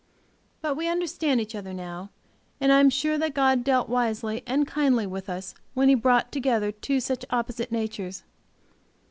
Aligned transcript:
But 0.63 0.73
we 0.75 0.87
understand 0.89 1.39
each 1.39 1.53
other 1.53 1.73
now, 1.75 2.09
and 2.59 2.71
I 2.73 2.79
am 2.79 2.89
sure 2.89 3.19
that 3.19 3.35
God 3.35 3.63
dealt 3.63 3.87
wisely 3.87 4.41
and 4.47 4.65
kindly 4.65 5.05
with 5.05 5.29
us 5.29 5.53
when 5.75 5.89
He 5.89 5.93
brought 5.93 6.31
together 6.31 6.71
two 6.71 6.99
such 6.99 7.23
opposite 7.29 7.71
natures. 7.71 8.23